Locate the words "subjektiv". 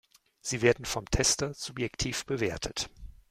1.53-2.25